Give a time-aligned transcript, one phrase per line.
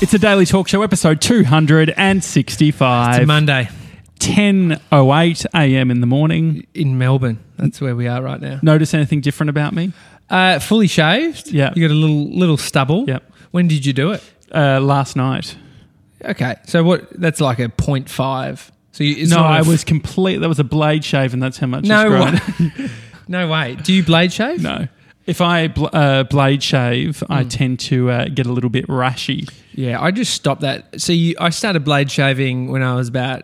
[0.00, 3.18] It's a daily talk show episode 265.
[3.18, 3.68] It's Monday
[4.20, 5.90] 10.08 a.m.
[5.90, 6.64] in the morning.
[6.72, 7.42] in Melbourne.
[7.56, 8.60] That's where we are right now.
[8.62, 9.92] Notice anything different about me?
[10.30, 11.50] Uh, fully shaved.
[11.50, 11.72] Yeah.
[11.74, 13.06] You got a little little stubble.
[13.08, 13.32] Yep.
[13.50, 14.22] When did you do it?
[14.54, 15.56] Uh, last night.
[16.24, 16.54] Okay.
[16.66, 17.08] So what?
[17.20, 18.70] That's like a 0.5.
[18.92, 20.36] So you, it's no, a I was complete.
[20.38, 22.38] That was a blade shave, and that's how much No way.
[23.28, 23.74] no way.
[23.74, 24.62] Do you blade shave?
[24.62, 24.86] no.
[25.28, 27.48] If I bl- uh, blade shave, I Hmm.
[27.48, 29.48] tend to uh, get a little bit rashy.
[29.74, 30.00] Yeah.
[30.02, 31.00] I just stopped that.
[31.00, 33.42] So you, I started blade shaving when I was about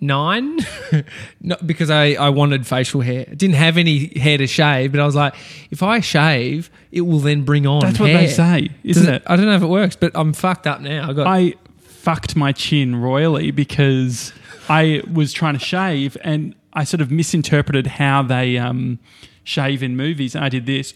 [0.00, 0.58] nine,
[1.40, 3.26] not because I, I wanted facial hair.
[3.30, 5.34] I didn't have any hair to shave, but I was like,
[5.70, 7.80] if I shave, it will then bring on.
[7.80, 8.20] That's what hair.
[8.20, 9.22] they say, isn't it?
[9.26, 11.10] I don't know if it works, but I'm fucked up now.
[11.10, 14.32] I got I fucked my chin royally because
[14.68, 18.98] I was trying to shave and I sort of misinterpreted how they um,
[19.44, 20.34] shave in movies.
[20.34, 20.94] And I did this,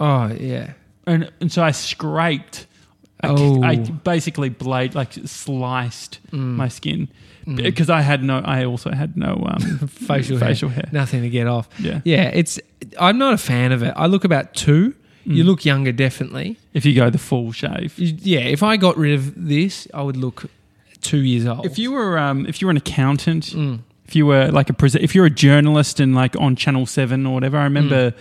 [0.00, 0.72] oh yeah.
[1.06, 2.66] and, and so I scraped.
[3.22, 3.62] I, Oh.
[3.62, 6.56] I basically blade like sliced Mm.
[6.56, 7.08] my skin
[7.54, 8.38] because I had no.
[8.38, 10.84] I also had no um, facial facial hair.
[10.84, 10.90] hair.
[10.92, 11.68] Nothing to get off.
[11.78, 12.00] Yeah.
[12.04, 12.58] Yeah, it's
[12.98, 13.92] I'm not a fan of it.
[13.96, 14.94] I look about two.
[15.26, 15.34] Mm.
[15.36, 16.56] You look younger, definitely.
[16.72, 17.98] If you go the full shave.
[17.98, 20.46] Yeah, if I got rid of this, I would look
[21.02, 21.66] two years old.
[21.66, 23.80] If you were um, if you were an accountant, Mm.
[24.06, 27.26] if you were like a pres- if you're a journalist and like on Channel Seven
[27.26, 28.14] or whatever, I remember.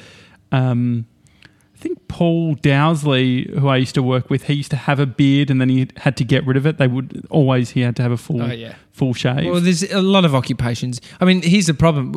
[0.52, 1.19] Um, I
[1.81, 5.49] think Paul Dowsley, who I used to work with, he used to have a beard
[5.49, 6.77] and then he had to get rid of it.
[6.77, 8.75] They would always he had to have a full Oh yeah.
[8.91, 9.45] full shave.
[9.45, 10.99] Well, there's a lot of occupations.
[11.21, 12.13] I mean, here's the problem.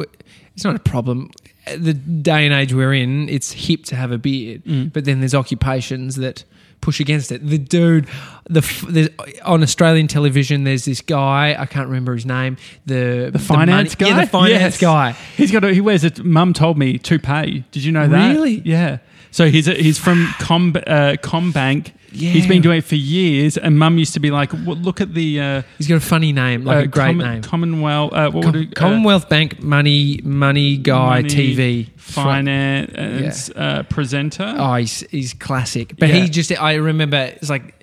[0.54, 1.30] It's not a problem.
[1.76, 4.92] The day and age we're in, it's hip to have a beard, Mm.
[4.92, 6.44] but then there's occupations that
[6.80, 7.46] push against it.
[7.46, 8.08] The dude,
[8.50, 9.12] the
[9.44, 11.54] on Australian television, there's this guy.
[11.58, 12.56] I can't remember his name.
[12.86, 14.78] The the finance money- guy, Yeah, the finance Yes.
[14.80, 15.12] guy.
[15.36, 16.24] He's got a, he wears it.
[16.24, 17.64] Mum told me toupee.
[17.70, 18.32] Did you know that?
[18.32, 18.62] Really?
[18.64, 18.98] Yeah.
[19.30, 21.92] So he's a, he's from Com uh, CommBank.
[22.10, 22.46] He's Yeah.
[22.48, 25.40] been doing it for years, and Mum used to be like, well, "Look at the
[25.40, 27.40] uh, He's got a funny name, like uh, a great Com- name.
[27.42, 28.12] Commonwealth.
[28.12, 34.54] Uh, Com- it, uh, Commonwealth Bank money money guy Money TV finance uh, presenter.
[34.58, 35.94] Oh, he's he's classic.
[35.98, 36.16] But Yeah.
[36.16, 37.81] he just I remember it's like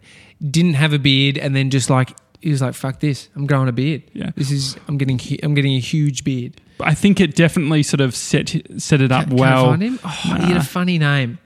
[0.49, 3.67] didn't have a beard and then just like he was like fuck this I'm growing
[3.67, 4.03] a beard.
[4.13, 4.31] Yeah.
[4.35, 6.53] This is I'm getting I'm getting a huge beard.
[6.79, 9.65] I think it definitely sort of set set it up Can- can well.
[9.65, 9.99] find him?
[10.03, 11.39] Oh, he had a funny name.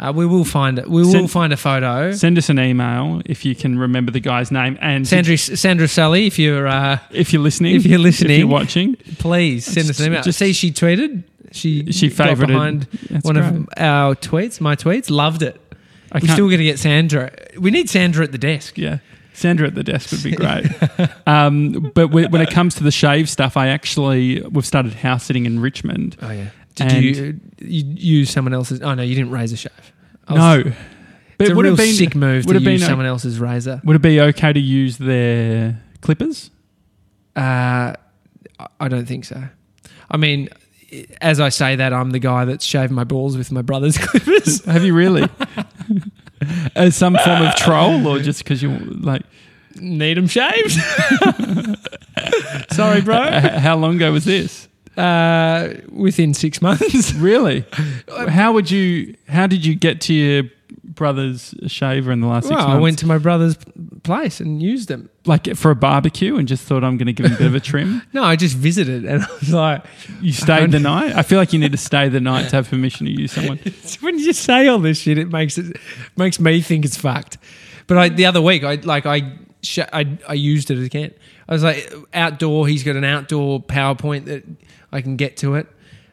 [0.00, 0.88] Uh, we will find it.
[0.90, 2.10] We will Send- find a photo.
[2.12, 6.26] Send us an email if you can remember the guy's name, and Sandra Sandra Sully,
[6.26, 10.00] if you're uh, if you're listening, if you're listening, if you're watching, please send us
[10.00, 10.22] an email.
[10.22, 11.22] Just- See, she tweeted.
[11.52, 13.44] She she favorited behind That's one great.
[13.46, 14.58] of our tweets.
[14.60, 15.60] My tweets loved it.
[16.12, 17.32] I We're still going to get Sandra.
[17.58, 18.76] We need Sandra at the desk.
[18.78, 18.98] Yeah.
[19.34, 20.66] Sandra at the desk would be great.
[21.26, 25.24] um, but when, when it comes to the shave stuff, I actually, we've started house
[25.24, 26.16] sitting in Richmond.
[26.20, 26.48] Oh yeah.
[26.74, 27.84] Did you, you
[28.18, 28.82] use someone else's?
[28.82, 29.72] Oh no, you didn't raise a shave.
[30.28, 30.72] I was- No.
[31.38, 33.40] But it's a would it been, sick move would to been use o- someone else's
[33.40, 33.80] razor.
[33.84, 36.50] Would it be okay to use their clippers?
[37.34, 37.94] Uh,
[38.60, 39.42] I- I don't think so.
[40.10, 40.50] I mean,
[41.22, 44.62] as I say that, I'm the guy that's shaved my balls with my brother's clippers.
[44.66, 45.26] Have you really?
[46.74, 49.22] As some form of troll or just because you like,
[49.80, 50.72] Need them shaved.
[52.72, 53.22] Sorry, bro.
[53.24, 54.68] h- how long ago was this?
[54.96, 57.12] Uh, within six months.
[57.22, 57.64] Really?
[58.28, 60.42] How would you, how did you get to your
[60.84, 62.78] brother's shaver in the last six Well, months?
[62.78, 63.56] I went to my brother's
[64.02, 65.08] place and used them.
[65.24, 67.54] Like for a barbecue and just thought I'm going to give him a bit of
[67.54, 68.02] a trim.
[68.12, 69.84] No, I just visited and I was like,
[70.20, 71.14] You stayed the night.
[71.14, 73.58] I feel like you need to stay the night to have permission to use someone.
[74.00, 75.76] when you say all this shit, it makes it
[76.16, 77.38] makes me think it's fucked.
[77.86, 81.12] But I, the other week, I like I, sh- I I used it again.
[81.48, 82.66] I was like outdoor.
[82.66, 84.44] He's got an outdoor PowerPoint that
[84.92, 85.66] I can get to it,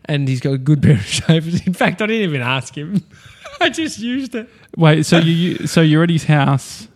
[0.05, 1.65] and he's got a good pair of shavers.
[1.65, 3.03] In fact, I didn't even ask him.
[3.61, 4.49] I just used it.
[4.77, 6.87] Wait, so you- you so you're at his house?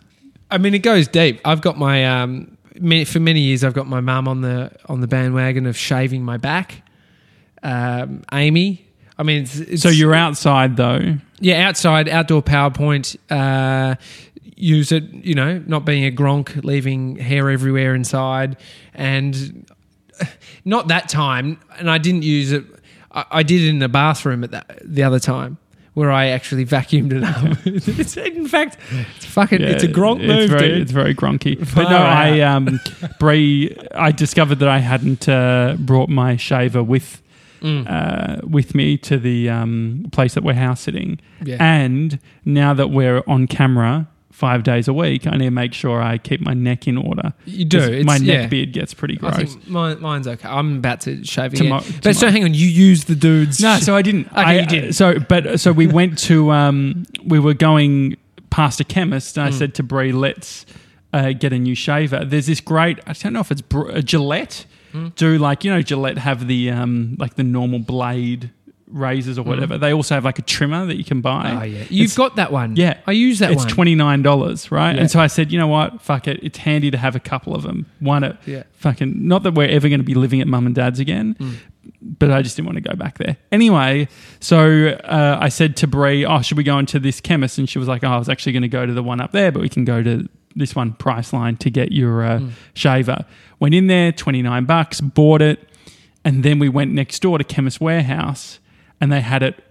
[0.54, 1.40] I mean, it goes deep.
[1.44, 2.56] I've got my um
[3.04, 3.64] for many years.
[3.64, 6.82] I've got my mum on the on the bandwagon of shaving my back.
[7.64, 8.86] Um, Amy.
[9.18, 11.16] I mean, it's, it's, So you're outside though.
[11.40, 13.16] Yeah, outside, outdoor PowerPoint.
[13.30, 13.96] Uh,
[14.56, 18.56] use it, you know, not being a gronk, leaving hair everywhere inside,
[18.94, 19.68] and
[20.64, 21.60] not that time.
[21.78, 22.64] And I didn't use it.
[23.10, 25.58] I, I did it in the bathroom at that the other time.
[25.94, 27.56] Where I actually vacuumed it up.
[27.64, 28.78] it's, in fact,
[29.16, 29.60] it's fucking.
[29.62, 30.82] it's a gronk it's move, very, dude.
[30.82, 31.56] It's very gronky.
[31.58, 32.80] But Far no, I um,
[33.20, 37.20] Bree, I discovered that I hadn't uh, brought my shaver with
[37.62, 37.86] Mm.
[37.90, 41.56] uh, with me to the um, place that we're house sitting, Yeah.
[41.60, 46.02] and now that we're on camera five days a week, I need to make sure
[46.02, 47.32] I keep my neck in order.
[47.46, 48.02] You do.
[48.02, 48.46] my neck yeah.
[48.48, 49.54] beard gets pretty I gross.
[49.54, 50.48] think mine, mine's okay.
[50.48, 52.00] I'm about to shave Tomo- again.
[52.02, 53.60] But so hang on, you use the dude's.
[53.60, 54.26] No, so I didn't.
[54.34, 54.94] Okay, I, you didn't.
[54.94, 56.50] So, but so we went to.
[56.50, 58.16] Um, we were going
[58.50, 60.66] past a chemist, and I said to Brie, "Let's
[61.12, 62.98] uh, get a new shaver." There's this great.
[63.06, 64.66] I don't know if it's Br- a Gillette.
[65.14, 68.50] Do like you know Gillette have the um like the normal blade
[68.94, 69.76] razors or whatever.
[69.76, 71.50] They also have like a trimmer that you can buy.
[71.60, 72.76] Oh yeah, you've It's- got that one.
[72.76, 73.64] yeah, I use that one.
[73.64, 74.94] it's twenty nine dollars, right?
[74.94, 75.00] Yeah.
[75.02, 77.54] And so I said, you know what, fuck it, it's handy to have a couple
[77.54, 77.86] of them.
[77.98, 78.62] One at Yeah.
[78.74, 81.54] fucking not that we're ever going to be living at mum and dad's again, Mm.
[82.18, 84.06] but I just didn't want to go back there anyway.
[84.40, 87.78] So uh, I said to Brie, "Oh, should we go into this chemist?" And she
[87.80, 89.60] was like, "Oh, I was actually going to go to the one up there, but
[89.60, 92.50] we can go to this one Priceline to get your uh, Mm.
[92.74, 93.24] shaver."
[93.58, 95.68] Went in there, twenty nine bucks, bought it,
[96.24, 98.58] and then we went next door to Chemist Warehouse,
[99.00, 99.62] and they had it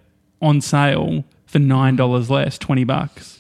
[0.42, 3.40] on sale for nine dollars less, twenty bucks.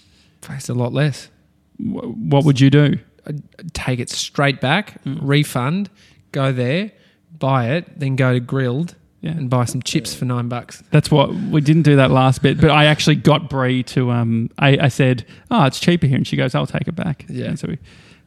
[0.50, 1.30] It's a lot less.
[1.78, 2.98] Wh- What would you do?
[3.26, 3.42] I'd
[3.74, 5.20] take it straight back, Mm.
[5.22, 5.90] refund,
[6.34, 6.92] go there,
[7.40, 9.32] buy it, then go to Grilled Yeah.
[9.32, 10.84] and buy some chips for nine bucks.
[10.92, 14.12] That's what we didn't do that last bit, but I actually got Brie to.
[14.12, 17.26] Um, I, I said, "Oh, it's cheaper here," and she goes, "I'll take it back."
[17.30, 17.46] Yeah.
[17.46, 17.78] and so we,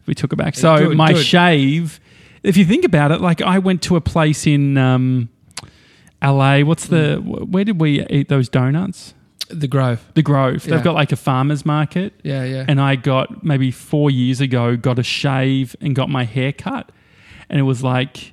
[0.06, 0.54] we took it back.
[0.54, 1.24] So good, my good.
[1.24, 2.00] shave.
[2.42, 5.28] If you think about it, like I went to a place in um,
[6.26, 6.62] L.A.
[6.64, 7.22] What's the?
[7.22, 7.48] Mm.
[7.50, 9.14] Where did we eat those donuts?
[9.48, 10.04] The Grove.
[10.14, 10.64] The Grove.
[10.64, 12.64] They've got like a farmers market, Yeah, yeah.
[12.66, 16.90] and I got maybe four years ago got a shave and got my hair cut,
[17.48, 18.32] and it was like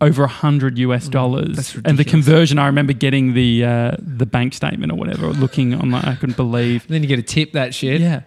[0.00, 1.48] over a hundred US dollars.
[1.50, 2.10] Mm, that's and the ridiculous.
[2.26, 6.14] conversion, I remember getting the uh, the bank statement or whatever, looking on like I
[6.14, 6.86] couldn't believe.
[6.88, 8.00] then you get a tip that shit.
[8.00, 8.22] Yeah,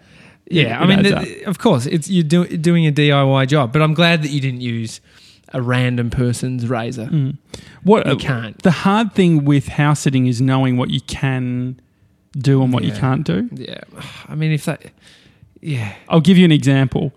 [0.51, 3.74] Yeah, It I mean, adds th- of course, it's you're do, doing a DIY job,
[3.74, 5.01] but I'm glad that you didn't use
[5.53, 7.05] a random person's razor.
[7.05, 7.38] Mm.
[7.83, 8.61] What You can't.
[8.63, 11.79] the hard thing with house sitting is knowing what you can
[12.38, 13.50] do and what you can't do.
[13.53, 13.81] Yeah,
[14.27, 14.83] I mean, if that,
[15.61, 17.13] yeah, I'll give you an example.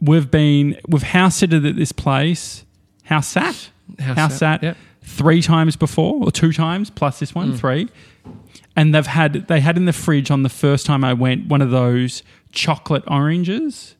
[0.00, 2.64] We've been we've house sitted at this place,
[3.04, 4.76] house sat, house sat Yep.
[5.02, 7.36] three times before, or two times plus this Mm.
[7.36, 7.88] one, three.
[8.76, 11.60] And they've had they had in the fridge on the first time I went one
[11.62, 13.94] of those chocolate oranges.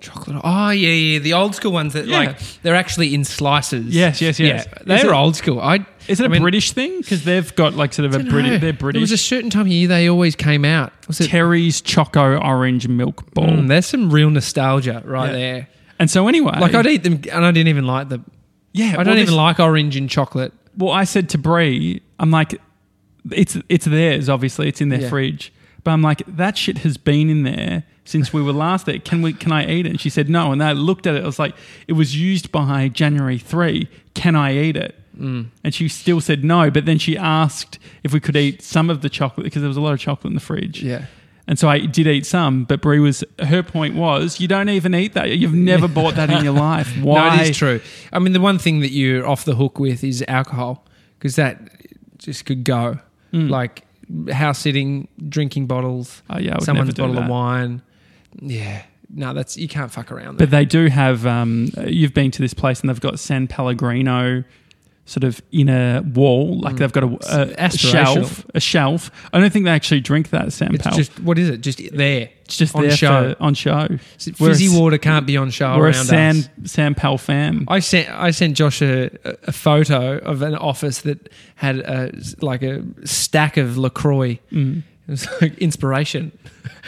[0.00, 0.40] Chocolate.
[0.42, 2.18] Oh yeah, yeah, the old school ones that Yeah.
[2.18, 3.94] like they're actually in slices.
[3.94, 4.66] Yes, yes, yes.
[4.66, 5.60] Yeah, Is they're it- old school.
[5.60, 6.98] I Is it I a mean, British thing?
[6.98, 8.30] Because they've got like sort of a don't know.
[8.32, 8.50] British.
[8.50, 9.00] They're There British.
[9.00, 10.92] was a certain time of year they always came out.
[11.06, 11.28] Was it?
[11.28, 13.46] Terry's Choco Orange Milk Ball.
[13.48, 15.32] Mm, there's some real nostalgia right Yeah.
[15.32, 15.68] there.
[15.98, 18.24] And so anyway, Like I'd eat them, and I didn't even like them.
[18.72, 20.52] yeah, I well, don't this- even like orange and chocolate.
[20.78, 22.58] Well, I said to Brie, I'm like,
[23.32, 24.30] it's it's theirs.
[24.30, 25.08] Obviously, it's in their Yeah.
[25.10, 25.52] fridge.
[25.82, 28.98] But I'm like, that shit has been in there since we were last there.
[28.98, 29.32] Can we?
[29.32, 29.90] Can I eat it?
[29.90, 30.52] And she said no.
[30.52, 31.22] And I looked at it.
[31.22, 31.54] I was like,
[31.86, 33.88] it was used by January three.
[34.14, 34.96] Can I eat it?
[35.18, 35.48] Mm.
[35.64, 36.70] And she still said no.
[36.70, 39.76] But then she asked if we could eat some of the chocolate because there was
[39.76, 40.82] a lot of chocolate in the fridge.
[40.82, 41.06] Yeah.
[41.46, 42.64] And so I did eat some.
[42.64, 45.30] But Brie was her point was, you don't even eat that.
[45.30, 46.96] You've never bought that in your life.
[47.00, 47.36] Why?
[47.36, 47.80] No, it is true.
[48.12, 50.86] I mean, the one thing that you're off the hook with is alcohol
[51.18, 51.60] because that
[52.18, 52.98] just could go.
[53.32, 53.50] Mm.
[53.50, 53.84] Like
[54.32, 57.24] house sitting, drinking bottles, Oh yeah, someone's bottle that.
[57.24, 57.82] of wine.
[58.40, 58.82] Yeah.
[59.12, 60.38] No, that's you can't fuck around.
[60.38, 61.26] But they do have.
[61.26, 64.44] Um, you've been to this place, and they've got San Pellegrino,
[65.10, 66.60] sort of inner wall.
[66.60, 66.78] Like Mm.
[66.78, 68.46] they've got a, a, a shelf.
[68.54, 69.10] A shelf.
[69.32, 71.62] I don't think they actually drink that San it's just what is it?
[71.62, 72.28] Just there.
[72.44, 73.34] it's just on there show.
[73.34, 73.88] for- on show.
[74.18, 76.48] Fizzy a water can't be on show We're a around San us.
[76.64, 77.64] San Pel fan.
[77.66, 79.10] I sent I sent Josh a,
[79.48, 84.38] a photo of an office that had a like a stack of Lacroix.
[84.52, 84.84] Mm.
[85.08, 86.30] It was like inspiration.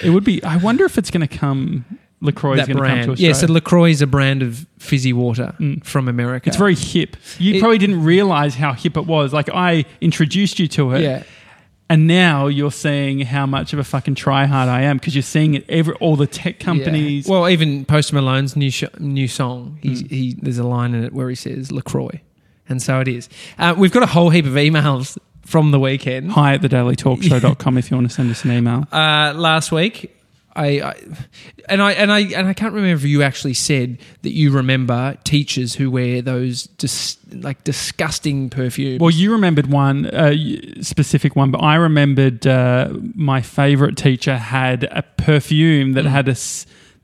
[0.03, 0.43] It would be.
[0.45, 1.85] I wonder if it's going to come.
[2.23, 3.11] Lacroix is that going to come to brand.
[3.11, 3.29] Australia.
[3.29, 5.85] Yeah, so Lacroix is a brand of fizzy water Mm.
[5.85, 6.49] from America.
[6.49, 7.17] it's very hip.
[7.39, 9.33] You It- probably didn't realize how hip it was.
[9.33, 11.23] Like I introduced you to it, yeah.
[11.91, 15.55] and now you're seeing how much of a fucking tryhard I am because you're seeing
[15.55, 15.65] it.
[15.69, 17.27] Every all the tech companies.
[17.27, 17.33] Yeah.
[17.33, 20.11] Well, even Post Malone's new sh- new song, he's, Mm.
[20.11, 22.21] he there's a line in it where he says Lacroix,
[22.69, 23.29] and so it is.
[23.59, 26.31] Uh, we've got a whole heap of emails from the weekend.
[26.33, 28.87] Hi at thedailytalkshow.com if you want to send us an email.
[28.93, 30.15] Uh, last week,
[30.55, 30.95] I, I
[31.69, 35.17] and I and I and I can't remember if you actually said that you remember
[35.25, 39.01] teachers who wear those dis- like disgusting perfumes.
[39.01, 40.35] Well, you remembered one uh,
[40.83, 46.11] specific one, but I remembered uh, my favorite teacher had a perfume that Mm.
[46.11, 46.37] had a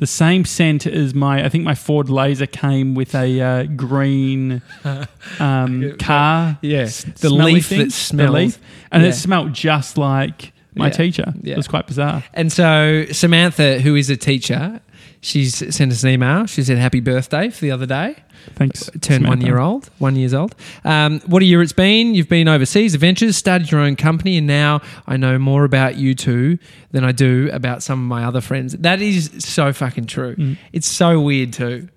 [0.01, 1.45] the same scent as my.
[1.45, 4.63] I think my Ford Laser came with a uh, green
[5.41, 6.59] um, car.
[6.63, 6.85] yeah,
[7.21, 7.79] the leaf thing.
[7.81, 8.35] that smells.
[8.35, 8.59] leaf.
[8.93, 9.09] and Yeah.
[9.09, 10.93] it smelled just like my Yeah.
[10.93, 11.35] teacher.
[11.43, 11.55] Yeah.
[11.55, 12.23] It was quite bizarre.
[12.35, 14.81] And so Samantha, who is a teacher,
[15.21, 16.47] she's sent us an email.
[16.47, 18.15] She said happy birthday for the other day.
[18.55, 18.89] Thanks.
[19.01, 20.55] Turned one year old, one years old.
[20.85, 22.15] Um, what a year it's been.
[22.15, 26.15] You've been overseas, adventures, started your own company, and now I know more about you
[26.15, 26.59] two
[26.93, 28.73] than I do about some of my other friends.
[28.75, 30.37] That is so fucking true.
[30.37, 30.57] Mm.
[30.73, 31.89] It's so weird too,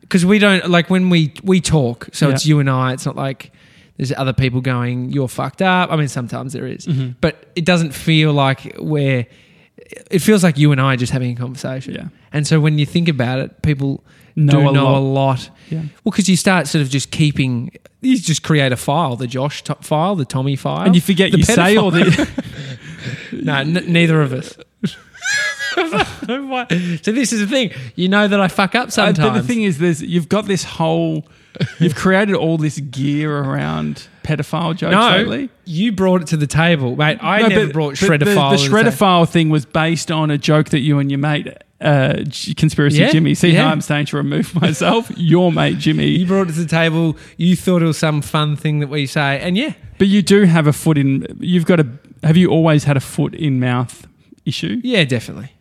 [0.00, 2.08] because we don't like when we we talk.
[2.12, 2.34] So Yeah.
[2.34, 2.92] it's you and I.
[2.94, 3.52] It's not like
[4.00, 7.16] there's other people going, "You're fucked up." I mean, sometimes there is, Mhm.
[7.20, 9.26] but it doesn't feel like we're
[10.10, 11.94] it feels like you and I are just having a conversation.
[11.94, 12.08] Yeah.
[12.32, 14.02] And so when you think about it, people
[14.36, 14.98] Know do a know lot.
[14.98, 15.50] a lot.
[15.68, 15.78] Yeah.
[16.04, 19.62] Well, because you start sort of just keeping, you just create a file, the Josh
[19.64, 20.84] to- file, the Tommy file.
[20.86, 22.04] And you forget you say all the.
[23.32, 24.56] No, n- neither of us.
[25.74, 27.70] so this is the thing.
[27.96, 29.18] You know that I fuck up Uh, sometimes.
[29.18, 31.26] But the thing is, there's you've got this whole,
[31.78, 35.50] you've created all this gear around pedophile jokes no, lately.
[35.64, 37.18] you brought it to the table, mate.
[37.20, 38.26] I No, never but- brought shredder the.
[38.26, 38.90] The to shredder table.
[38.92, 41.48] file thing was based on a joke that you and your mate,
[41.80, 42.24] uh,
[42.56, 43.34] conspiracy Yeah, Jimmy.
[43.34, 43.64] See yeah.
[43.64, 45.10] how I'm saying to remove myself?
[45.16, 46.06] your mate Jimmy.
[46.08, 47.16] You brought it to the table.
[47.36, 50.44] You thought it was some fun thing that we say, and yeah, But you do
[50.44, 51.26] have a foot in.
[51.40, 51.86] You've got a.
[52.22, 54.06] Have you always had a foot in mouth
[54.44, 54.80] issue?
[54.84, 55.52] yeah, definitely.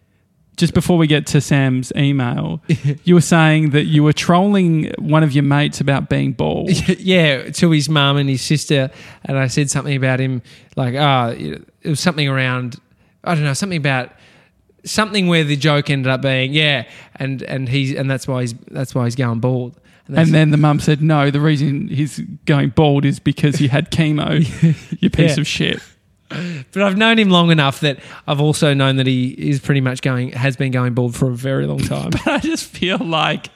[0.59, 2.61] Just before we get to Sam's email,
[3.05, 6.69] you were saying that you were trolling one of your mates about being bald.
[6.99, 8.91] yeah, to his mum and his sister,
[9.23, 10.41] and I said something about him,
[10.75, 12.75] like, ah, it was something around,
[13.23, 14.11] I don't know, something about
[14.83, 18.53] something where the joke ended up being, yeah, and and he's and that's why he's
[18.69, 19.79] that's why he's going bald.
[20.09, 23.67] that's- And then the mum said, "No, the reason he's going bald is because he
[23.69, 24.39] had chemo.
[25.01, 25.41] you piece Yeah.
[25.41, 25.79] of shit."
[26.71, 30.01] but I've known him long enough that I've also known that he is pretty much
[30.01, 32.09] going has been going bald for a very long time.
[32.11, 33.49] but I just feel like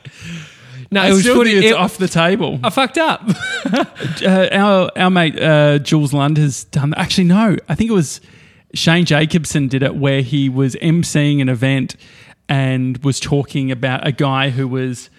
[0.92, 2.60] No, I it was think it's it- off the table.
[2.64, 3.22] I fucked up.
[4.26, 6.92] Uh, our our mate uh, Jules Lund has done.
[6.92, 7.00] that.
[7.00, 8.22] Actually, no, I think it was
[8.74, 11.96] Shane Jacobson did it, where he was emceeing an event
[12.48, 15.10] and was talking about a guy who was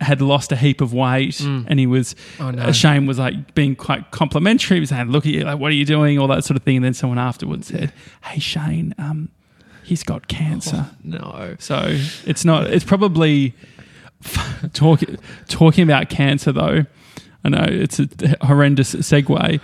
[0.00, 2.14] had lost a heap of weight, and he was.
[2.38, 2.72] Oh, no.
[2.72, 4.76] Shane was like being quite complimentary.
[4.76, 6.62] He was saying, "Look at you, like, what are you doing?" All that sort of
[6.62, 6.76] thing.
[6.76, 7.92] And then someone afterwards said,
[8.22, 9.28] "Hey, Shane, um,
[9.84, 11.56] he's got cancer." no.
[11.58, 12.66] So it's not.
[12.68, 13.54] It's probably
[14.72, 15.18] talking
[15.48, 16.86] talking about cancer though.
[17.44, 18.08] I know it's a
[18.42, 19.60] horrendous segue,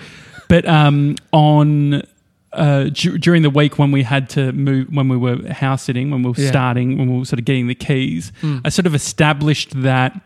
[0.48, 2.02] but um, on
[2.56, 6.10] uh, du- during the week when we had to move, when we were house sitting,
[6.10, 6.48] when we were Yeah.
[6.48, 8.32] starting, when we were sort of getting the keys,
[8.64, 10.20] I sort of established that.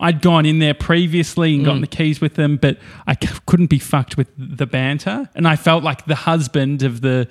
[0.00, 3.66] I'd gone in there previously and gotten the keys with them, but I c- couldn't
[3.66, 5.28] be fucked with the banter.
[5.34, 7.26] And I felt like the husband of the,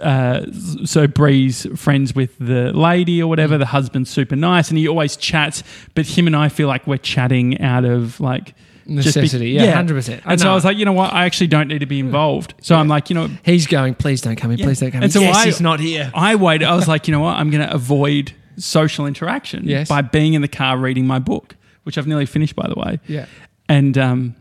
[0.00, 0.46] uh,
[0.86, 3.58] so Bree's friends with the lady or whatever.
[3.58, 5.62] The husband's super nice and he always chats,
[5.94, 8.54] but him and I feel like we're chatting out of like
[8.88, 10.22] just be- Necessity, yeah, 100%.
[10.24, 10.50] And so.
[10.50, 11.12] I was like, you know what?
[11.12, 12.54] I actually don't need to be involved.
[12.60, 15.04] So I'm like, you know, He's going, please don't come in, please don't come in.
[15.04, 16.10] And so yes, I- he's not here.
[16.14, 16.66] I waited.
[16.66, 17.36] I was like, you know what?
[17.36, 19.88] I'm going to avoid social interaction Yes.
[19.88, 23.00] by being in the car reading my book, which I've nearly finished, by the way.
[23.06, 23.26] Yeah.
[23.68, 24.34] And um,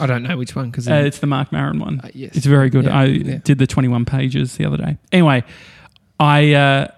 [0.00, 2.00] I don't know which one because uh, it's the Marc Maron one.
[2.02, 2.36] Uh, yes.
[2.36, 2.84] It's very good.
[2.86, 3.38] Yeah, I yeah.
[3.44, 4.96] did the 21 pages the other day.
[5.12, 5.44] Anyway,
[6.18, 6.88] I uh,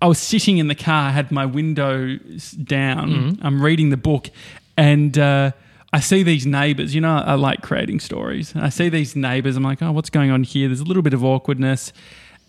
[0.00, 2.16] I was sitting in the car, I had my window
[2.64, 3.10] down.
[3.10, 3.46] Mm-hmm.
[3.46, 4.30] I'm reading the book,
[4.76, 5.52] and uh,
[5.92, 6.94] I see these neighbors.
[6.94, 8.54] You know, I like creating stories.
[8.56, 9.56] I see these neighbors.
[9.56, 10.68] I'm like, oh, what's going on here?
[10.68, 11.92] There's a little bit of awkwardness.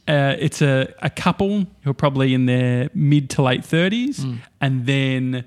[0.08, 4.38] Uh, it's a, a couple who are probably in their mid to late 30s, Mm.
[4.62, 5.46] and then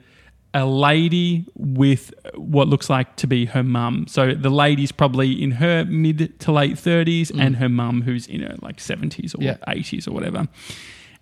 [0.55, 4.07] a lady with what looks like to be her mum.
[4.09, 8.41] So the lady's probably in her mid to late 30s, and her mum who's in
[8.43, 9.43] her like 70s or Mm.
[9.45, 9.57] Yeah.
[9.69, 10.49] 80s or whatever.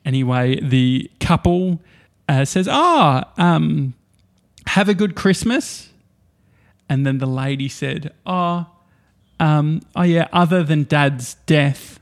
[0.04, 1.80] Anyway, the couple
[2.28, 3.94] uh, says, Ah, um,
[4.68, 5.90] have a good Christmas.
[6.88, 8.66] And then the lady said, Oh,
[9.40, 11.98] um, oh yeah, other than dad's death.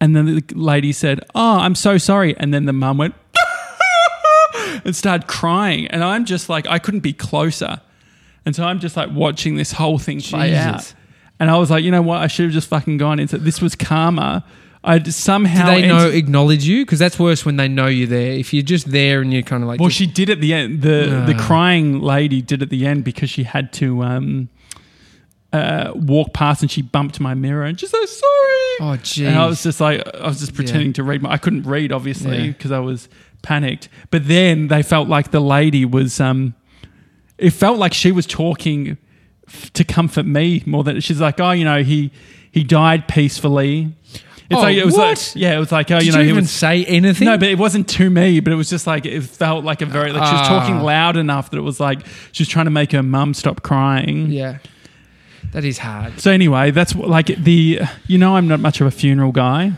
[0.00, 2.36] And then the lady said, Oh, I'm so sorry.
[2.36, 3.14] And then the mum went
[4.84, 5.86] and started crying.
[5.88, 7.80] And I'm just like, I couldn't be closer.
[8.44, 10.64] And so I'm just like watching this whole thing play Jesus.
[10.66, 10.94] out.
[11.38, 12.18] And I was like, you know what?
[12.18, 14.44] I should have just fucking gone into this was karma.
[14.84, 16.84] I somehow Do they ent- know acknowledge you?
[16.84, 18.32] Because that's worse when they know you're there.
[18.32, 20.52] If you're just there and you're kind of like, Well, just- she did at the
[20.54, 20.82] end.
[20.82, 21.46] The the Ah.
[21.46, 24.48] crying lady did at the end because she had to um,
[25.52, 28.22] uh, walk past and she bumped my mirror and just so sorry.
[28.80, 31.32] oh jeez, and I was just like, I was just pretending to read my.
[31.32, 32.46] I couldn't read obviously Yeah.
[32.48, 33.08] because I was
[33.42, 33.88] panicked.
[34.10, 36.20] But then they felt like the lady was.
[36.20, 36.54] Um,
[37.38, 38.96] it felt like she was talking
[39.48, 42.10] f- to comfort me more than she's like, oh, you know, he
[42.50, 43.92] he died peacefully.
[44.50, 45.08] It's Oh, like it was what?
[45.34, 47.26] like yeah, it was like oh, Did you you, know, he even say anything?
[47.26, 48.40] no, but it wasn't to me.
[48.40, 50.82] But it was just like it felt like a very like she was talking Ah.
[50.82, 52.00] loud enough that it was like
[52.32, 54.30] she was trying to make her mum stop crying.
[54.30, 54.58] yeah,
[55.52, 56.20] that is hard.
[56.20, 59.72] So anyway, that's what, like the you know I'm not much of a funeral guy.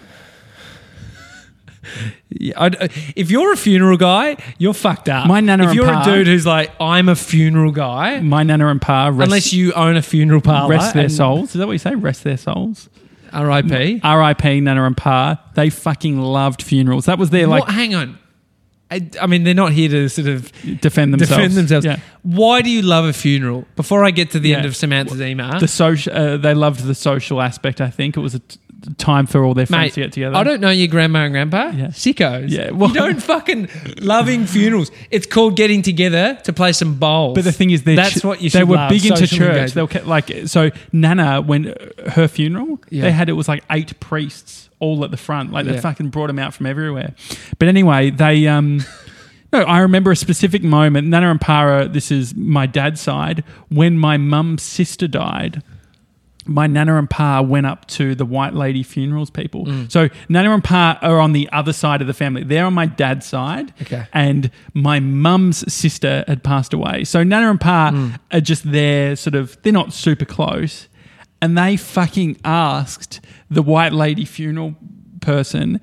[2.31, 5.27] Yeah, I'd- if you're a funeral guy, you're fucked up.
[5.29, 8.43] My nana if and you're pa- a dude who's like, I'm a funeral guy, My
[8.43, 11.51] nana and pa rest, unless you own a funeral parlor, rest their and- souls.
[11.51, 11.95] Is that what you say?
[11.95, 12.89] Rest their souls.
[13.35, 14.01] R.I.P.
[14.03, 14.61] R.I.P.
[14.61, 15.41] Nana and pa.
[15.55, 17.07] They fucking loved funerals.
[17.07, 18.19] That was their like What- hang on.
[18.91, 21.31] I, I mean, they're not here to sort of defend themselves.
[21.31, 21.87] defend themselves.
[21.87, 21.99] Yeah.
[22.23, 23.67] Why do you love a funeral?
[23.77, 26.13] Before I get to the end of Samantha's email, The social.
[26.15, 27.81] Uh, they loved the social aspect.
[27.81, 28.61] I think it was a t-
[28.99, 30.37] time for all their friends Mate, to get together.
[30.37, 31.71] I don't know your grandma and grandpa.
[31.75, 31.87] Yeah.
[31.89, 32.51] Sickos.
[32.51, 33.69] Yeah, well- you don't fucking
[34.01, 34.91] loving funerals.
[35.11, 37.35] It's called getting together to play some bowls.
[37.35, 39.33] But the thing is, they're that's ch- what you they were big into church.
[39.41, 39.91] engagement.
[39.93, 40.71] They were like so.
[40.93, 41.75] Nana, when
[42.13, 43.03] her funeral, Yeah.
[43.03, 45.53] they had it was like eight priests all at the front.
[45.53, 45.81] Like they Yeah.
[45.81, 47.15] fucking brought them out from everywhere.
[47.59, 48.85] But anyway, they um.
[49.53, 51.07] No, I remember a specific moment.
[51.07, 55.63] Nana and Para, this is my dad's side, when my mum's sister died.
[56.47, 59.65] My Nana and Pa went up to the White Lady funerals people.
[59.67, 59.91] Mm.
[59.91, 62.43] So Nana and Pa are on the other side of the family.
[62.45, 63.73] They're on my dad's side.
[63.83, 64.07] Okay.
[64.13, 67.05] And my mum's sister had passed away.
[67.05, 68.19] So Nana and Pa Mm.
[68.33, 70.89] are just there, sort of, they're not super close.
[71.41, 73.21] And they fucking asked
[73.51, 74.75] the White Lady funeral
[75.21, 75.81] person,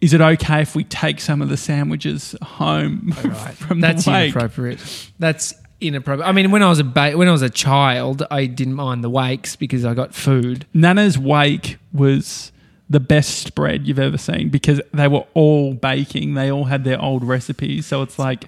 [0.00, 3.12] is it okay if we take some of the sandwiches home
[3.54, 4.24] from That's the wake?
[4.34, 5.10] inappropriate.
[5.18, 6.28] That's inappropriate.
[6.28, 9.02] I mean, when I was a ba- when I was a child, I didn't mind
[9.04, 10.66] the wakes because I got food.
[10.74, 12.52] Nana's wake was
[12.88, 16.34] the best spread you've ever seen because they were all baking.
[16.34, 17.84] They all had their old recipes.
[17.86, 18.44] So it's like,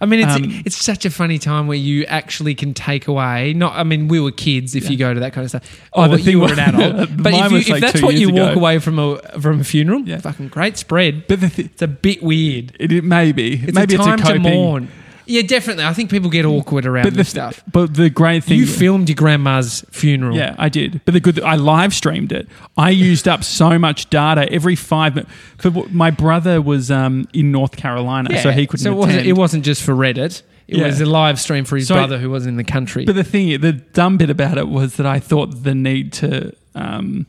[0.00, 3.54] I mean, it's Um, it's such a funny time where you actually can take away.
[3.54, 4.74] Not, I mean, we were kids.
[4.76, 6.58] If you go to that kind of stuff, Oh, or the thing you were was-
[6.58, 7.08] an adult.
[7.16, 9.64] But if, you, if like that's what you years walk away from a from a
[9.64, 10.18] funeral, Yeah.
[10.18, 11.26] fucking great spread.
[11.26, 12.76] but the th- It's a bit weird.
[12.78, 13.54] it, it may be.
[13.54, 14.42] It's Maybe a time it's a coping.
[14.44, 14.88] to mourn.
[15.28, 15.84] Yeah, definitely.
[15.84, 17.62] I think people get awkward around But the, this stuff.
[17.70, 20.36] but the great thing, You filmed your grandma's funeral.
[20.36, 21.02] yeah, I did.
[21.04, 22.48] But the good, I live streamed it.
[22.76, 25.30] I used up so much data every five minutes.
[25.58, 29.32] For my brother was um, in North Carolina, so he couldn't So it wasn't, it
[29.34, 30.42] wasn't just for Reddit.
[30.66, 30.86] It Yeah.
[30.86, 33.04] was a live stream for his So- brother who was in the country.
[33.04, 36.52] But the thing, the dumb bit about it was that I thought the need to
[36.74, 37.26] um,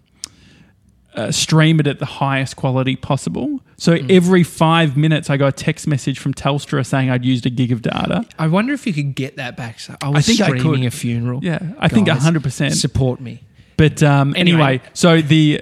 [1.16, 3.60] uh, stream it at the highest quality possible.
[3.78, 4.12] So Mm.
[4.12, 7.72] every five minutes, I got a text message from Telstra saying I'd used a gig
[7.72, 8.26] of data.
[8.38, 9.80] I wonder if you could get that back.
[9.80, 10.88] So I was think I streaming could.
[10.88, 11.40] a funeral.
[11.44, 12.74] Yeah, I think Guys, hundred percent.
[12.76, 13.42] Support me.
[13.78, 14.60] But um, Anyway.
[14.62, 15.62] anyway, so the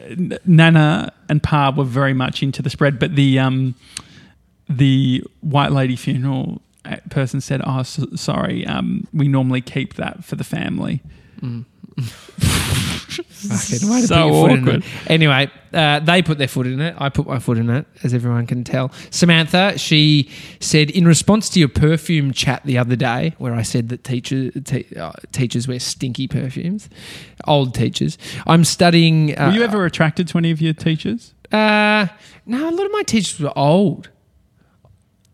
[0.00, 3.74] uh, Nana and Pa were very much into the spread, but the um,
[4.68, 10.24] the white lady funeral uh, person said, "Oh, s sorry, um, we normally keep that
[10.24, 11.02] for the family."
[13.16, 14.84] Fucking way to So put your foot in awkward.
[15.06, 16.94] Anyway, uh, they put their foot in it.
[16.98, 18.90] I put my foot in it, as everyone can tell.
[19.10, 23.88] Samantha, she said in response to your perfume chat the other day, where I said
[23.90, 26.88] that teacher, te- uh, teachers wear stinky perfumes,
[27.46, 28.18] old teachers.
[28.46, 29.38] I'm studying.
[29.38, 31.34] Uh, Were you ever attracted to any of your teachers?
[31.50, 32.06] Uh,
[32.46, 34.08] no, a lot of my teachers were old.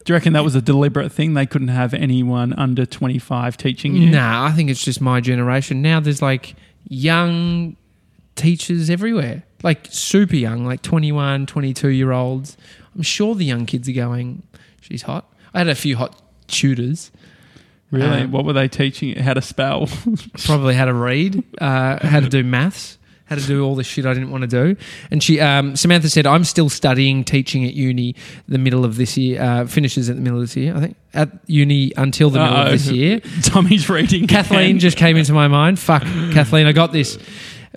[0.04, 1.34] Do you reckon that was a deliberate thing?
[1.34, 4.08] They couldn't have anyone under twenty five teaching you.
[4.10, 5.82] Nah, I think it's just my generation.
[5.82, 6.54] Now there's like
[6.86, 7.76] young
[8.36, 12.56] teachers everywhere, like super young, like 21, 22 year olds.
[12.94, 14.42] I'm sure the young kids are going,
[14.80, 15.30] she's hot.
[15.54, 17.10] I had a few hot tutors.
[17.90, 18.22] Really?
[18.22, 19.16] Um, what were they teaching?
[19.16, 19.88] How to spell?
[20.44, 22.97] Probably how to read, uh, how to do maths,
[23.28, 24.76] how to do all the shit I didn't want to do.
[25.10, 28.14] And she, um, Samantha said, I'm still studying teaching at uni
[28.48, 30.96] the middle of this year, uh, finishes at the middle of this year, I think,
[31.14, 32.66] at uni until the middle Uh-oh.
[32.66, 33.20] of this year.
[33.42, 34.26] Tommy's reading.
[34.26, 34.78] Kathleen again.
[34.78, 35.78] just came into my mind.
[35.78, 37.18] Fuck, Kathleen, I got this.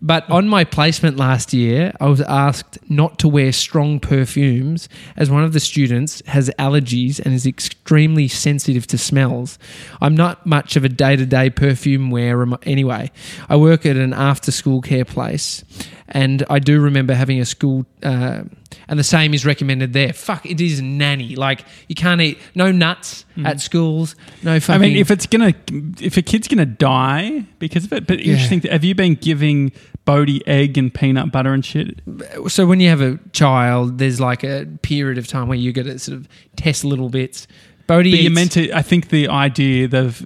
[0.02, 5.30] But on my placement last year, I was asked not to wear strong perfumes as
[5.30, 9.60] one of the students has allergies and is extremely sensitive to smells.
[10.02, 13.12] I'm not much of a day to day perfume wearer anyway.
[13.48, 15.64] I work at an after school care place
[16.12, 18.42] and I do remember having a school, uh,
[18.88, 20.12] and the same is recommended there.
[20.12, 21.38] Fuck, it is nanny.
[21.38, 24.76] Like, you can't eat, no nuts at schools, no fucking.
[24.76, 25.54] I mean, if it's gonna,
[26.02, 28.62] if a kid's gonna die because of it, but interesting.
[28.64, 29.72] Have you been giving
[30.06, 32.02] Bodie egg and peanut butter and shit?
[32.48, 35.86] so when you have a child, there's like a period of time where you got
[35.86, 37.48] to sort of test little bits.
[37.88, 38.72] Bodie, But you meant to.
[38.72, 40.26] I think the idea of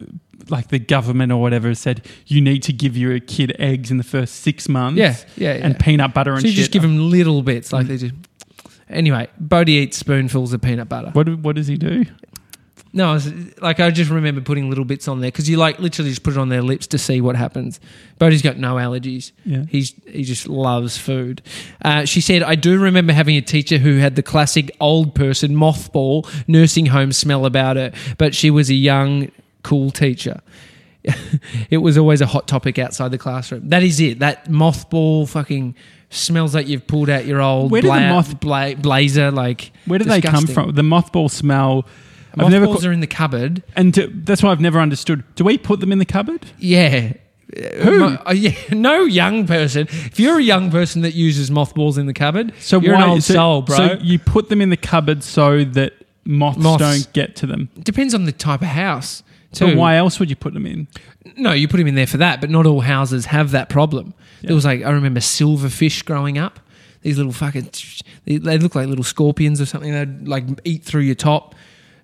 [0.49, 4.03] like the government or whatever said you need to give your kid eggs in the
[4.03, 4.97] first six months.
[4.97, 5.65] Yeah, yeah, yeah.
[5.65, 6.59] and peanut butter and so you shit.
[6.59, 7.89] just give them little bits, like mm.
[7.89, 8.13] they just.
[8.87, 11.09] Anyway, Bodie eats spoonfuls of peanut butter.
[11.11, 12.05] What what does he do?
[12.95, 15.79] No, I was, like I just remember putting little bits on there because you like
[15.79, 17.81] literally just put it on their lips to see what happens.
[18.19, 19.33] Bodie's got no allergies.
[19.43, 19.65] Yeah.
[19.69, 21.41] He's he just loves food.
[21.83, 25.57] Uh, she said, "I do remember having a teacher who had the classic old person
[25.57, 29.29] mothball nursing home smell about her, but she was a young,
[29.61, 30.39] cool teacher."
[31.69, 33.67] it was always a hot topic outside the classroom.
[33.67, 34.19] That is it.
[34.19, 35.75] That mothball fucking
[36.09, 39.31] smells like you've pulled out your old Where bla- moth- bla- blazer.
[39.31, 40.71] Like Where do they come from?
[40.73, 41.85] The mothball smell.
[42.37, 43.63] I've Mothballs never, co- are in the cupboard.
[43.75, 45.23] and to, that's why I've never understood.
[45.35, 46.45] Do we put them in the cupboard?
[46.59, 47.13] Yeah.
[47.81, 48.03] Who?
[48.03, 49.87] Uh, uh, yeah, no young person.
[49.89, 53.09] If you're a young person that uses mothballs in the cupboard, So you're why, an
[53.09, 53.75] old so, soul, bro.
[53.77, 55.93] So you put them in the cupboard so that
[56.25, 56.79] moths, Moths.
[56.83, 57.69] don't get to them.
[57.81, 59.23] Depends on the type of house.
[59.53, 59.69] Too.
[59.71, 60.87] So why else would you put them in?
[61.37, 64.13] No, you put them in there for that, but not all houses have that problem.
[64.41, 66.59] There was like I remember silverfish growing up.
[67.03, 67.69] These little fucking
[68.25, 69.91] they, they look like little scorpions or something.
[69.93, 71.55] They'd like eat through your top.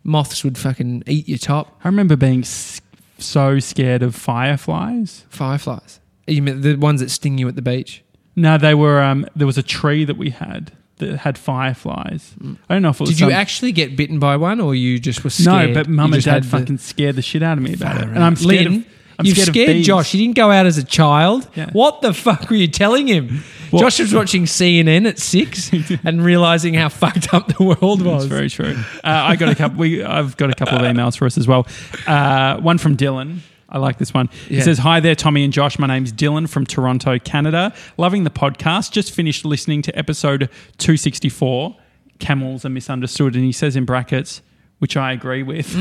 [0.03, 1.79] Moths would fucking eat your top.
[1.83, 2.81] I remember being s-
[3.17, 5.25] so scared of fireflies.
[5.29, 5.99] Fireflies.
[6.27, 8.03] You mean the ones that sting you at the beach?
[8.35, 9.01] No, they were.
[9.01, 12.33] Um, there was a tree that we had that had fireflies.
[12.69, 13.09] I don't know if it was.
[13.09, 15.69] Did you some- actually get bitten by one, or you just were scared?
[15.69, 17.63] No, but You mum and just dad had the- fucking scared the shit out of
[17.63, 18.85] me about it, and I'm scared Lynn, of.
[19.21, 19.87] I'm you scared, scared, of bees.
[19.87, 20.11] Josh.
[20.11, 21.47] He didn't go out as a child.
[21.55, 21.69] Yeah.
[21.71, 23.43] What the fuck were you telling him?
[23.71, 25.71] Well- Josh was watching CNN at six
[26.03, 28.23] and realizing how fucked up the world was.
[28.23, 28.75] That's very true.
[29.03, 29.79] Uh, I got a couple.
[29.79, 31.65] We I've got a couple of emails for us as well.
[32.05, 33.39] Uh, one from Dylan.
[33.69, 34.27] I like this one.
[34.49, 34.63] He Yeah.
[34.63, 35.79] says, "Hi there, Tommy and Josh.
[35.79, 37.73] My name's Dylan from Toronto, Canada.
[37.97, 38.91] Loving the podcast.
[38.91, 41.77] Just finished listening to episode 264.
[42.19, 44.41] Camels are misunderstood." And he says in brackets,
[44.79, 45.73] which I agree with.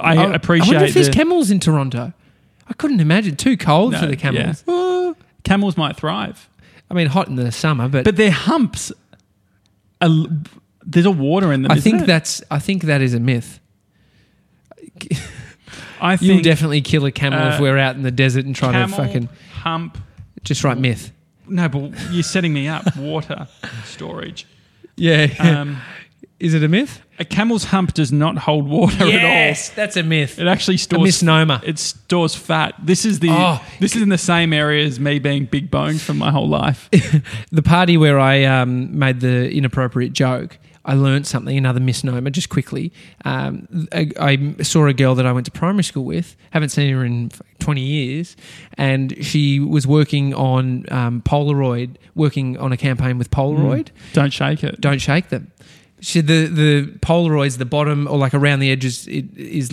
[0.00, 0.70] I Oh, appreciate.
[0.70, 2.12] I wonder if there's the- camels in Toronto.
[2.68, 3.36] I couldn't imagine.
[3.36, 4.62] Too cold No, for the camels.
[4.66, 5.12] yeah.
[5.44, 6.48] camels might thrive,
[6.90, 8.92] I mean, hot in the summer, but, but their humps.
[10.00, 10.28] Are, l-
[10.84, 11.72] there's a water in them.
[11.72, 12.06] I isn't think it?
[12.06, 12.42] that's.
[12.50, 13.60] I think that is a myth.
[16.00, 18.54] I You'll think definitely kill a camel if uh, we're out in the desert and
[18.54, 19.98] try to camel fucking hump.
[20.44, 21.12] just write myth.
[21.46, 22.96] No, but you're setting me up.
[22.96, 23.48] Water
[23.84, 24.46] storage.
[25.00, 25.28] Yeah.
[25.38, 25.76] Um,
[26.40, 27.00] is it a myth?
[27.18, 29.76] A camel's hump does not hold water yes, at all.
[29.76, 30.38] that's a myth.
[30.38, 31.60] It actually A stores misnomer.
[31.64, 32.74] It stores fat.
[32.82, 33.60] This is the Oh.
[33.80, 36.88] this is in the same area as me being big boned for my whole life.
[37.52, 42.48] the party where I um, made the inappropriate joke, I learned something, another misnomer, just
[42.48, 42.92] quickly.
[43.24, 46.94] Um, I, I saw a girl that I went to primary school with, haven't seen
[46.94, 48.36] her in 20 years,
[48.78, 53.88] and she was working on um, Polaroid, working on a campaign with Polaroid.
[54.14, 54.80] Don't shake it.
[54.80, 55.52] Don't shake them.
[56.00, 59.72] She, the the Polaroids, the bottom or like around the edges, it is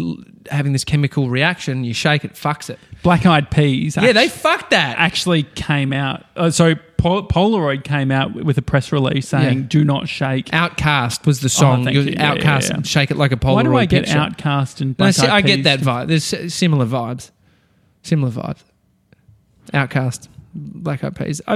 [0.49, 1.83] having this chemical reaction.
[1.83, 2.79] You shake it, fucks it.
[3.03, 3.95] Black eyed peas.
[3.95, 4.97] Yeah, they fucked that.
[4.97, 6.25] actually came out.
[6.35, 9.65] Uh, so Pol- Polaroid came out with a press release saying, Yeah.
[9.67, 11.83] "Do not shake." OutKast was the song.
[11.83, 12.03] thank you.
[12.15, 12.81] OutKast, yeah, yeah.
[12.81, 13.53] shake it like a Polaroid.
[13.55, 14.17] Why do I get picture.
[14.19, 16.07] OutKast and No, black see, eyed I get that vibe.
[16.07, 17.29] There's similar vibes.
[18.01, 18.63] Similar vibes.
[19.73, 21.41] OutKast, Black Eyed Peas.
[21.47, 21.55] I,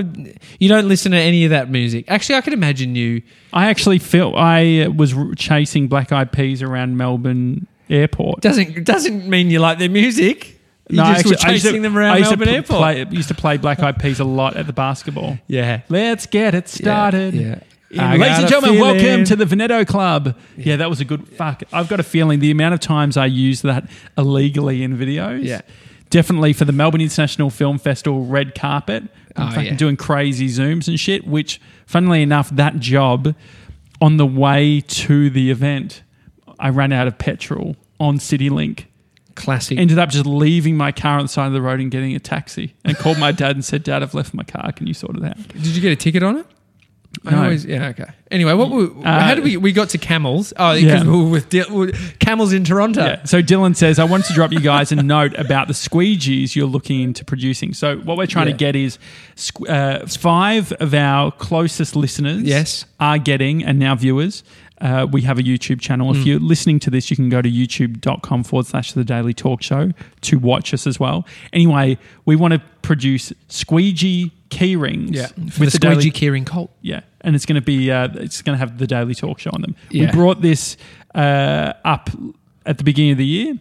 [0.60, 2.06] you don't listen to any of that music.
[2.10, 3.22] Actually, I could imagine you.
[3.54, 8.42] I actually felt I was chasing black eyed peas around Melbourne Airport.
[8.42, 10.60] Doesn't doesn't mean you like their music.
[10.90, 12.64] You No, just actually, were I used to- chasing them I around used to Melbourne
[12.64, 13.08] pl- Airport.
[13.10, 15.38] Play, used to play Black Eyed Peas a lot at the basketball.
[15.48, 15.82] yeah.
[15.90, 17.34] Let's get it started.
[17.36, 17.60] Yeah.
[17.92, 20.36] Yeah, Ladies and gentlemen, welcome to the Veneto Club.
[20.56, 20.76] Yeah.
[20.76, 21.64] that was a good fuck.
[21.74, 25.44] I've got a feeling the amount of times I used that illegally in videos.
[25.44, 25.62] Yeah.
[26.10, 29.04] Definitely for the Melbourne International Film Festival red carpet.
[29.36, 29.76] I'm Oh, fucking yeah.
[29.76, 33.36] doing crazy zooms and shit, which funnily enough, that job
[34.02, 36.02] on the way to the event,
[36.60, 38.86] I ran out of petrol on CityLink.
[39.36, 39.78] Classic.
[39.78, 42.20] Ended up just leaving my car on the side of the road and getting a
[42.20, 44.72] taxi and called my dad and said, Dad, I've left my car.
[44.74, 45.38] Can you sort it out?
[45.50, 46.46] Did you get a ticket on it?
[47.26, 47.44] I No.
[47.44, 48.06] always, yeah, okay.
[48.32, 50.54] Anyway, what were, Uh, how did we we got to camels?
[50.58, 51.10] Oh, because Yeah.
[51.10, 53.04] we were with, Dil- camels in Toronto.
[53.04, 53.24] Yeah.
[53.26, 56.68] So Dylan says, I wanted to drop you guys a note about the squeegees you're
[56.68, 57.74] looking into producing.
[57.74, 58.54] So what we're trying Yeah.
[58.54, 59.00] to get is
[59.68, 62.86] uh, five of our closest listeners Yes.
[63.00, 64.44] are getting, and now viewers.
[64.82, 66.14] Uh, we have a YouTube channel.
[66.14, 66.20] Mm.
[66.20, 69.62] If you're listening to this, you can go to youtube.com forward slash the daily talk
[69.62, 71.26] show to watch us as well.
[71.54, 76.42] Anyway, we want to produce squeegee key rings Yeah, for with the the squeegee daily,
[76.42, 76.72] keyring cult.
[76.82, 79.52] yeah, and it's going to be uh, it's going to have the Daily Talk Show
[79.54, 79.76] on them.
[79.92, 80.06] Yeah.
[80.06, 80.78] We brought this
[81.14, 82.10] uh, up
[82.66, 83.60] at the beginning of the year.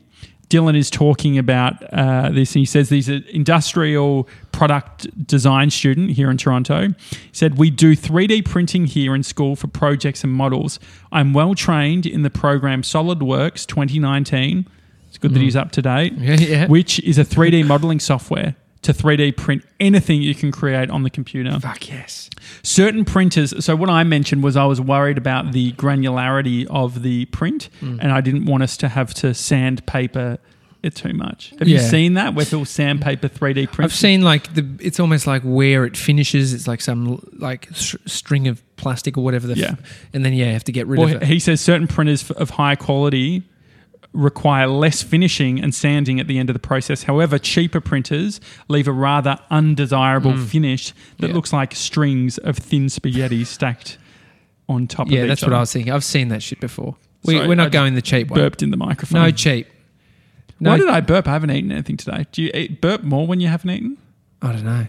[0.48, 6.10] Dylan is talking about uh, this, and he says he's an industrial product design student
[6.12, 6.88] here in Toronto.
[6.88, 6.94] He
[7.32, 10.80] said we do 3D printing here in school for projects and models.
[11.12, 14.66] I'm well trained in the program SolidWorks 2019.
[15.08, 16.66] It's good that he's up to date Yeah, yeah.
[16.66, 21.10] which is a 3D modeling software to 3D print anything you can create on the
[21.10, 21.58] computer.
[21.58, 22.30] Fuck yes.
[22.62, 27.24] Certain printers, so what I mentioned was I was worried about the granularity of the
[27.26, 27.98] print Mm.
[28.00, 30.38] and I didn't want us to have to sandpaper
[30.80, 31.52] it too much.
[31.58, 33.90] Have you seen that with people sandpaper 3D print?
[33.90, 34.64] I've seen like the.
[34.80, 36.54] It's almost like where it finishes.
[36.54, 39.48] It's like some like sh- string of plastic or whatever.
[39.48, 39.74] The f- Yeah.
[40.14, 41.26] and then yeah, you have to get rid Well, of it.
[41.26, 43.42] he says certain printers f- of high quality
[44.18, 47.04] require less finishing and sanding at the end of the process.
[47.04, 51.28] However, cheaper printers leave a rather undesirable finish that Mm.
[51.28, 51.34] Yeah.
[51.34, 53.96] looks like strings of thin spaghetti stacked
[54.68, 55.24] on top Yeah, of each other.
[55.24, 55.52] Yeah, that's what.
[55.52, 55.92] I was thinking.
[55.92, 56.96] I've seen that shit before.
[57.24, 58.38] We, we're not I going the cheap one.
[58.40, 59.22] burped in the microphone.
[59.22, 59.66] No cheap.
[60.60, 61.28] No, Why did I burp?
[61.28, 62.26] I haven't eaten anything today.
[62.32, 63.96] Do you eat, burp more when you haven't eaten?
[64.42, 64.86] I don't know.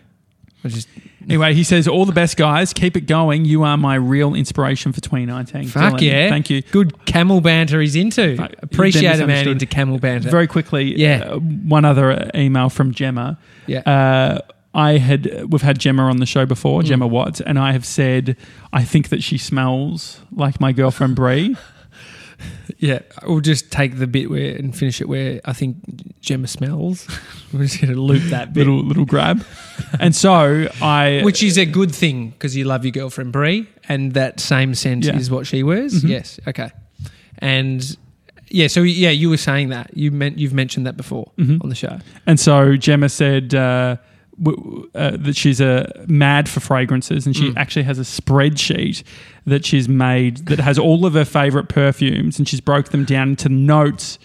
[0.64, 0.88] I just
[1.24, 2.74] Anyway, he says, All the best, guys.
[2.74, 3.46] Keep it going.
[3.46, 5.68] You are my real inspiration for 2019.
[5.68, 6.30] fuck Dylan, yeah.
[6.30, 6.62] Thank you.
[6.64, 8.36] Good camel banter he's into.
[8.36, 10.30] Fuck, Appreciate a man into camel banter.
[10.30, 11.24] Very quickly, Yeah.
[11.34, 13.38] uh, one other email from Gemma.
[13.68, 13.80] yeah.
[13.82, 14.40] Uh,
[14.74, 16.50] I had we've had Gemma on the show Mm.
[16.50, 18.36] before, Gemma Watts, and I have said
[18.72, 21.56] I think that she smells like my girlfriend Brie.
[22.82, 25.76] Yeah, we'll just take the bit where and finish it where I think
[26.22, 27.08] Gemma smells.
[27.54, 29.44] We're just going to loop that bit, little little grab.
[30.00, 34.14] And so I which is a good thing because you love your girlfriend Brie, and
[34.14, 35.18] that same scent Yeah.
[35.18, 36.04] is what she wears.
[36.04, 36.10] Mhm.
[36.10, 36.72] Yes, okay,
[37.40, 37.98] and
[38.50, 41.62] yeah, so yeah, you were saying that you meant you've mentioned that before Mhm.
[41.62, 42.00] on the show.
[42.26, 43.98] And so Gemma said uh,
[44.96, 47.58] uh, that she's a mad for fragrances, and she Mm.
[47.58, 49.04] actually has a spreadsheet
[49.46, 53.30] that she's made that has all of her favorite perfumes, and she's broke them down
[53.30, 54.18] into notes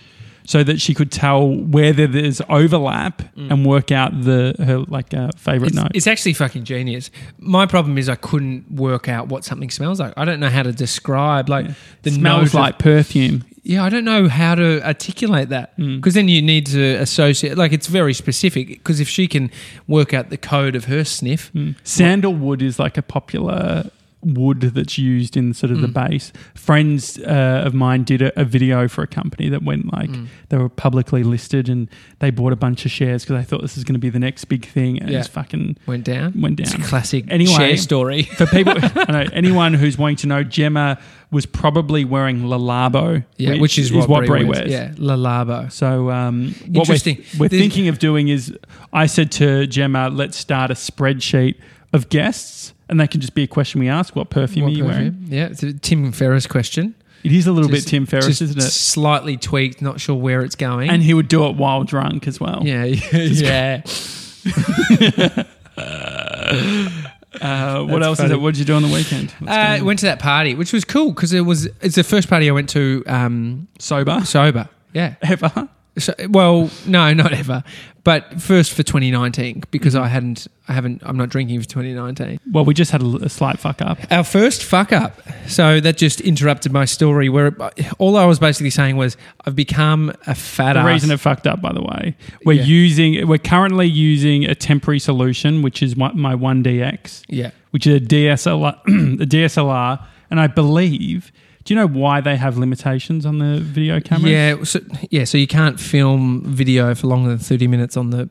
[0.46, 3.50] so that she could tell where there- there's overlap Mm.
[3.50, 5.90] and work out the her like uh, favorite It's, note.
[5.94, 7.10] it's actually fucking genius.
[7.38, 10.12] My problem is I couldn't work out what something smells like.
[10.16, 11.66] I don't know how to describe like
[12.02, 13.44] the smells note of- like perfume.
[13.66, 15.96] Yeah, I don't know how to articulate that Mm.
[15.96, 17.56] because then you need to associate.
[17.56, 18.68] Like it's very specific.
[18.68, 19.50] Because if she can
[19.88, 21.74] work out the code of her sniff, Mm.
[21.82, 23.90] Sandalwood is like a popular
[24.24, 26.08] wood that's used in sort of the Mm.
[26.08, 26.32] base.
[26.54, 30.26] Friends uh, of mine did a, a video for a company that went like Mm.
[30.48, 31.88] they were publicly listed and
[32.20, 34.18] they bought a bunch of shares because they thought this is going to be the
[34.18, 35.16] next big thing and Yeah.
[35.16, 36.32] it just fucking went down.
[36.40, 36.82] went It's down.
[36.82, 37.52] a classic Anyway.
[37.52, 38.22] share story.
[38.38, 40.98] For people, I know, anyone who's wanting to know, Gemma
[41.30, 44.58] was probably wearing Le Labo, Yeah, which, is, what, what Brie wears.
[44.58, 44.70] wears.
[44.70, 45.72] Yeah, Le Labo.
[45.72, 47.24] So um, what Interesting.
[47.38, 48.56] we're, we're thinking of doing is,
[48.92, 51.56] I said to Gemma, let's start a spreadsheet
[51.92, 54.76] of guests, and that can just be a question we ask: What perfume What are
[54.76, 55.24] you wearing?
[55.28, 56.94] Yeah, it's a Tim Ferriss question.
[57.22, 58.62] It is a little Just- bit Tim Ferriss, isn't it?
[58.62, 60.90] Slightly tweaked, not sure where it's going.
[60.90, 62.60] And he would do it while drunk as well.
[62.64, 63.82] yeah, yeah.
[67.40, 68.40] Uh, what That's else is it?
[68.40, 69.34] What did you do on the weekend?
[69.44, 72.48] Uh, went to that party, which was cool because it was it's the first party
[72.48, 74.68] I went to um, sober sober.
[74.92, 75.16] Yeah.
[75.22, 75.68] ever?
[75.98, 77.62] So, well, no, not ever.
[78.02, 80.04] But first for 2019 because mm-hmm.
[80.04, 82.38] I hadn't, I haven't, I'm not drinking for 2019.
[82.52, 83.98] Well, we just had a, a slight fuck up.
[84.10, 85.22] Our first fuck up.
[85.46, 87.30] So that just interrupted my story.
[87.30, 87.56] Where
[87.98, 90.86] all I was basically saying was I've become a fat The ass.
[90.86, 92.64] reason it fucked up, by the way, we're Yeah.
[92.64, 97.52] using, we're currently using a temporary solution, which is one- my 1D X, yeah.
[97.70, 98.78] which is a DSLR,
[99.22, 101.32] a DSLR, and I believe.
[101.64, 104.30] Do you know why they have limitations on the video cameras?
[104.30, 104.62] Yeah.
[104.64, 105.24] So, yeah.
[105.24, 108.28] So you can't film video for longer than 30 minutes on the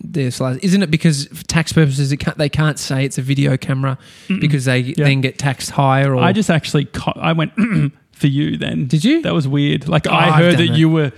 [0.00, 0.58] their slides.
[0.60, 3.98] Isn't it because for tax purposes it can't, they can't say it's a video camera
[4.28, 6.14] because they then get taxed higher?
[6.14, 7.52] Or I just actually, co- I went
[8.12, 8.86] for you then.
[8.86, 9.22] did you?
[9.22, 9.88] That was weird.
[9.88, 10.76] Like Oh, I heard that that.
[10.78, 11.10] you were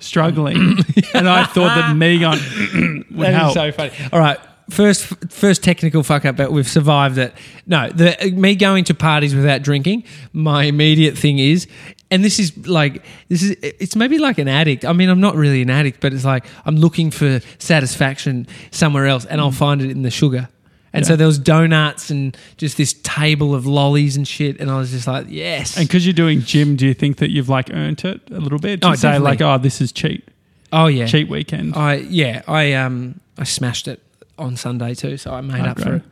[0.00, 0.56] struggling,
[1.14, 2.38] and I thought that me going
[3.10, 3.54] would That is help.
[3.54, 3.92] so funny.
[4.12, 4.38] All right.
[4.70, 7.32] First, first technical fuck up, but we've survived it.
[7.68, 10.02] No, the me going to parties without drinking.
[10.32, 11.68] My immediate thing is,
[12.10, 14.84] and this is like this is it's maybe like an addict.
[14.84, 19.06] I mean, I'm not really an addict, but it's like I'm looking for satisfaction somewhere
[19.06, 20.48] else, and I'll find it in the sugar.
[20.92, 21.08] And Yeah.
[21.10, 24.90] so there was donuts and just this table of lollies and shit, and I was
[24.90, 25.76] just like, yes.
[25.76, 28.58] and because you're doing gym, do you think that you've like earned it a little
[28.58, 28.80] bit?
[28.80, 29.24] To Oh, say definitely.
[29.26, 30.26] like, oh, this is cheat,
[30.72, 31.76] oh yeah, cheat weekend.
[31.76, 34.00] I yeah, I um I smashed it
[34.38, 36.02] on Sunday too, so I made Oh, up for it.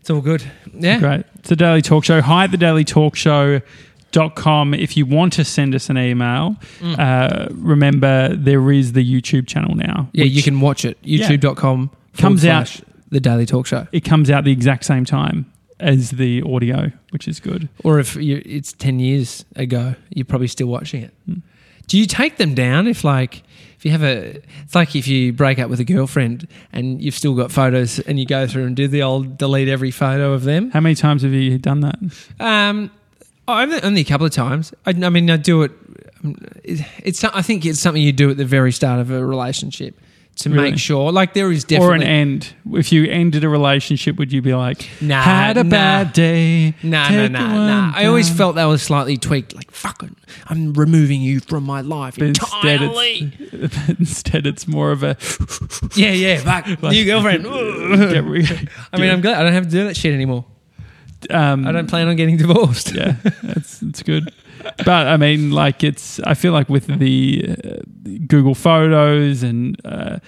[0.00, 0.42] It's all good.
[0.72, 0.98] Yeah.
[0.98, 1.24] Great.
[1.40, 2.20] It's the Daily Talk Show.
[2.22, 3.60] Hi at the Daily Talk Show.
[4.10, 4.72] Dot com.
[4.72, 6.98] If you want to send us an email, Mm.
[6.98, 10.08] uh, remember there is the YouTube channel now.
[10.14, 10.96] Yeah, you can watch it.
[11.02, 11.28] Yeah.
[11.28, 13.86] YouTube.com Comes out- The Daily Talk Show.
[13.92, 15.44] It comes out the exact same time
[15.78, 17.68] as the audio, which is good.
[17.84, 21.12] Or if you, it's 10 years ago, you're probably still watching it.
[21.26, 21.34] Hmm.
[21.86, 23.42] Do you take them down if, like,
[23.78, 24.42] if you have a.
[24.64, 28.18] It's like if you break up with a girlfriend and you've still got photos and
[28.18, 30.70] you go through and do the old delete every photo of them.
[30.72, 31.98] How many times have you done that?
[32.40, 32.90] Um,
[33.46, 34.74] only, only a couple of times.
[34.84, 35.70] I, I mean, I do it.
[36.24, 37.24] um, it- It's.
[37.24, 39.98] I think it's something you do at the very start of a relationship
[40.38, 40.70] to Really?
[40.70, 41.10] make sure.
[41.12, 42.54] Like there is definitely or an end.
[42.72, 45.70] If you ended a relationship, would you be like, Nah, had a nah.
[45.70, 46.74] bad day?
[46.82, 47.92] Nah, nah, one nah.
[47.94, 49.54] I always felt that was slightly tweaked.
[49.54, 50.14] Like, fucking,
[50.46, 53.32] I'm removing you from my life But instead entirely.
[53.40, 55.16] it's, instead, it's more of a.
[55.94, 56.82] Yeah, yeah, fuck.
[56.82, 57.46] New girlfriend.
[58.92, 60.44] I mean, I'm glad I don't have to do that shit anymore.
[61.30, 62.94] Um, I don't plan on getting divorced.
[62.94, 64.32] yeah, that's it's good.
[64.84, 66.20] But I mean, like it's.
[66.20, 67.76] I feel like with the uh,
[68.26, 70.18] Google Photos and uh,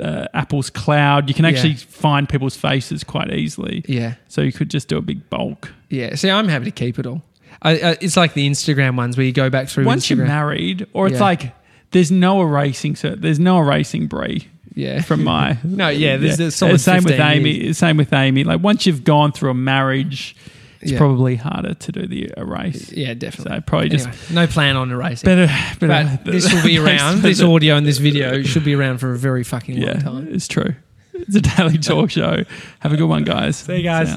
[0.00, 1.84] uh, Apple's Cloud, you can actually Yeah.
[1.88, 3.84] find people's faces quite easily.
[3.88, 5.72] Yeah, So you could just do a big bulk.
[5.90, 6.14] yeah.
[6.14, 7.22] See, I'm happy to keep it all.
[7.60, 10.16] I, I, it's like the Instagram ones where you go back through Once Instagram.
[10.16, 11.20] you're married, or it's Yeah.
[11.22, 11.54] like
[11.90, 12.96] there's no erasing.
[12.96, 15.58] So there's no erasing Brie yeah, from my.
[15.64, 17.72] No, yeah, there's a Uh, solid same with 15 Amy.
[17.72, 18.44] Same with Amy.
[18.44, 20.34] Like once you've gone through a marriage,
[20.80, 20.98] it's Yeah.
[20.98, 22.90] probably harder to do the erase.
[22.92, 23.56] yeah, definitely.
[23.56, 25.26] So probably just Anyway, no plan on erasing.
[25.26, 25.48] better.
[25.80, 27.22] but this will be around.
[27.22, 30.28] this audio and this video should be around for a very fucking long time.
[30.30, 30.74] it's true.
[31.14, 32.42] It's a daily talk show.
[32.80, 33.56] Have a good one, guys.
[33.58, 34.08] See you guys.
[34.08, 34.16] ya.